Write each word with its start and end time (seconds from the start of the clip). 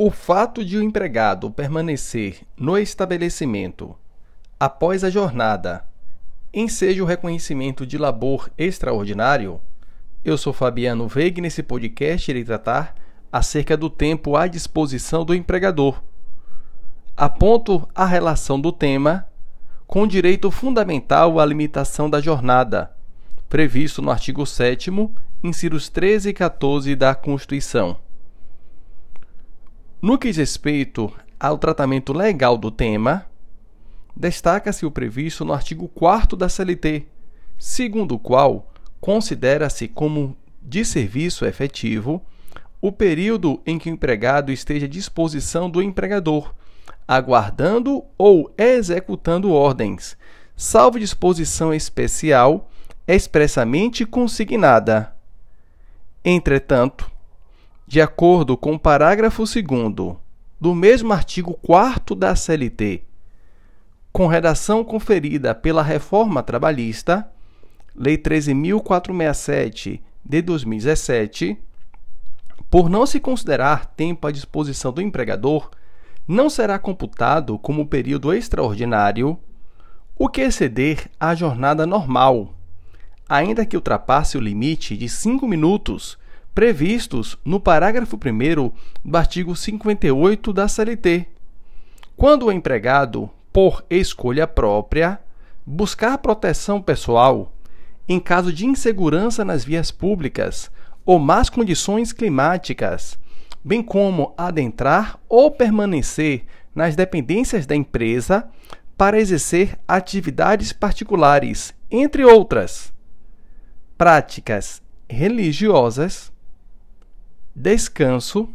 O 0.00 0.12
fato 0.12 0.64
de 0.64 0.76
o 0.78 0.82
empregado 0.84 1.50
permanecer 1.50 2.42
no 2.56 2.78
estabelecimento 2.78 3.96
após 4.60 5.02
a 5.02 5.10
jornada 5.10 5.84
enseja 6.54 7.02
o 7.02 7.06
reconhecimento 7.06 7.84
de 7.84 7.98
labor 7.98 8.48
extraordinário? 8.56 9.60
Eu 10.24 10.38
sou 10.38 10.52
Fabiano 10.52 11.08
Veig 11.08 11.38
e 11.38 11.40
nesse 11.40 11.64
podcast 11.64 12.30
irei 12.30 12.44
tratar 12.44 12.94
acerca 13.32 13.76
do 13.76 13.90
tempo 13.90 14.36
à 14.36 14.46
disposição 14.46 15.24
do 15.24 15.34
empregador. 15.34 16.00
Aponto 17.16 17.88
a 17.92 18.06
relação 18.06 18.60
do 18.60 18.70
tema 18.70 19.26
com 19.84 20.02
o 20.02 20.08
direito 20.08 20.48
fundamental 20.52 21.40
à 21.40 21.44
limitação 21.44 22.08
da 22.08 22.20
jornada, 22.20 22.92
previsto 23.48 24.00
no 24.00 24.12
artigo 24.12 24.46
7 24.46 24.92
incisos 25.42 25.88
13 25.88 26.28
e 26.28 26.32
14 26.32 26.94
da 26.94 27.16
Constituição. 27.16 27.96
No 30.00 30.16
que 30.16 30.28
diz 30.28 30.36
respeito 30.36 31.12
ao 31.40 31.58
tratamento 31.58 32.12
legal 32.12 32.56
do 32.56 32.70
tema, 32.70 33.26
destaca-se 34.16 34.86
o 34.86 34.92
previsto 34.92 35.44
no 35.44 35.52
artigo 35.52 35.88
4 35.88 36.36
da 36.36 36.48
CLT, 36.48 37.04
segundo 37.58 38.14
o 38.14 38.18
qual 38.18 38.72
considera-se 39.00 39.88
como 39.88 40.36
de 40.62 40.84
serviço 40.84 41.44
efetivo 41.44 42.22
o 42.80 42.92
período 42.92 43.60
em 43.66 43.76
que 43.76 43.90
o 43.90 43.92
empregado 43.92 44.52
esteja 44.52 44.86
à 44.86 44.88
disposição 44.88 45.68
do 45.68 45.82
empregador, 45.82 46.54
aguardando 47.06 48.04
ou 48.16 48.54
executando 48.56 49.50
ordens, 49.50 50.16
salvo 50.54 51.00
disposição 51.00 51.74
especial 51.74 52.70
expressamente 53.04 54.06
consignada. 54.06 55.12
Entretanto, 56.24 57.10
de 57.88 58.00
acordo 58.02 58.54
com 58.54 58.74
o 58.74 58.78
parágrafo 58.78 59.44
2 59.44 59.64
do 60.60 60.74
mesmo 60.74 61.10
artigo 61.10 61.54
4 61.54 62.14
da 62.14 62.36
CLT, 62.36 63.02
com 64.12 64.26
redação 64.26 64.84
conferida 64.84 65.54
pela 65.54 65.82
Reforma 65.82 66.42
Trabalhista, 66.42 67.26
Lei 67.96 68.18
13.467 68.18 70.02
de 70.22 70.42
2017, 70.42 71.56
por 72.68 72.90
não 72.90 73.06
se 73.06 73.18
considerar 73.18 73.86
tempo 73.86 74.26
à 74.26 74.30
disposição 74.30 74.92
do 74.92 75.00
empregador, 75.00 75.70
não 76.26 76.50
será 76.50 76.78
computado 76.78 77.58
como 77.58 77.88
período 77.88 78.34
extraordinário 78.34 79.38
o 80.14 80.28
que 80.28 80.42
exceder 80.42 81.10
a 81.18 81.34
jornada 81.34 81.86
normal, 81.86 82.52
ainda 83.26 83.64
que 83.64 83.76
ultrapasse 83.76 84.36
o 84.36 84.42
limite 84.42 84.94
de 84.94 85.08
5 85.08 85.48
minutos 85.48 86.18
previstos 86.54 87.36
no 87.44 87.60
parágrafo 87.60 88.16
1 88.16 88.72
do 89.04 89.16
artigo 89.16 89.54
58 89.54 90.52
da 90.52 90.68
CLT. 90.68 91.26
Quando 92.16 92.46
o 92.46 92.52
empregado, 92.52 93.30
por 93.52 93.84
escolha 93.88 94.46
própria, 94.46 95.20
buscar 95.64 96.18
proteção 96.18 96.82
pessoal 96.82 97.52
em 98.08 98.18
caso 98.18 98.52
de 98.52 98.64
insegurança 98.64 99.44
nas 99.44 99.64
vias 99.64 99.90
públicas 99.90 100.70
ou 101.04 101.18
más 101.18 101.50
condições 101.50 102.12
climáticas, 102.12 103.18
bem 103.62 103.82
como 103.82 104.34
adentrar 104.36 105.18
ou 105.28 105.50
permanecer 105.50 106.44
nas 106.74 106.96
dependências 106.96 107.66
da 107.66 107.76
empresa 107.76 108.48
para 108.96 109.20
exercer 109.20 109.78
atividades 109.86 110.72
particulares, 110.72 111.74
entre 111.90 112.24
outras 112.24 112.92
práticas 113.96 114.82
religiosas, 115.08 116.32
descanso, 117.58 118.48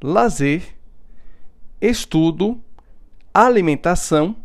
lazer, 0.00 0.76
estudo, 1.80 2.62
alimentação, 3.34 4.36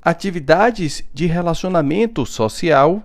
atividades 0.00 1.04
de 1.12 1.26
relacionamento 1.26 2.24
social 2.24 3.02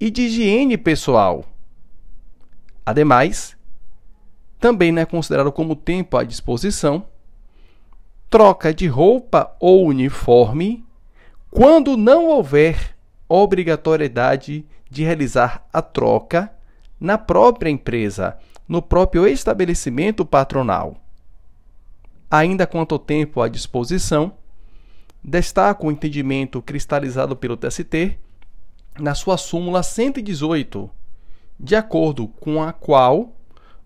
e 0.00 0.10
de 0.10 0.22
higiene 0.22 0.78
pessoal. 0.78 1.44
Ademais, 2.84 3.54
também 4.58 4.90
não 4.90 5.02
é 5.02 5.06
considerado 5.06 5.52
como 5.52 5.76
tempo 5.76 6.16
à 6.16 6.24
disposição 6.24 7.06
troca 8.30 8.72
de 8.72 8.86
roupa 8.86 9.54
ou 9.60 9.86
uniforme 9.86 10.86
quando 11.50 11.96
não 11.96 12.28
houver 12.28 12.96
obrigatoriedade 13.28 14.64
de 14.88 15.02
realizar 15.02 15.66
a 15.72 15.82
troca 15.82 16.50
na 16.98 17.18
própria 17.18 17.70
empresa 17.70 18.38
no 18.70 18.80
próprio 18.80 19.26
estabelecimento 19.26 20.24
patronal. 20.24 20.96
Ainda 22.30 22.68
quanto 22.68 23.00
tempo 23.00 23.42
à 23.42 23.48
disposição, 23.48 24.34
destaco 25.24 25.88
o 25.88 25.90
entendimento 25.90 26.62
cristalizado 26.62 27.34
pelo 27.34 27.56
TST 27.56 28.16
na 28.96 29.12
sua 29.12 29.36
súmula 29.36 29.82
118, 29.82 30.88
de 31.58 31.74
acordo 31.74 32.28
com 32.28 32.62
a 32.62 32.72
qual 32.72 33.34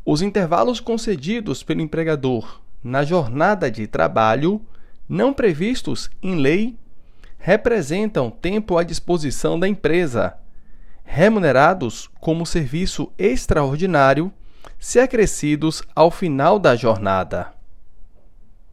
os 0.05 0.21
intervalos 0.21 0.81
concedidos 0.81 1.63
pelo 1.63 1.81
empregador 1.81 2.61
na 2.83 3.05
jornada 3.05 3.71
de 3.71 3.87
trabalho 3.87 4.61
não 5.09 5.33
previstos 5.33 6.11
em 6.23 6.35
lei 6.35 6.79
representam 7.39 8.31
tempo 8.31 8.77
à 8.77 8.83
disposição 8.83 9.59
da 9.59 9.67
empresa, 9.67 10.37
remunerados 11.05 12.11
como 12.21 12.45
serviço 12.45 13.11
extraordinário 13.17 14.31
se 14.85 15.01
acrescidos 15.01 15.83
ao 15.97 16.11
final 16.11 16.59
da 16.59 16.77
jornada. 16.77 17.54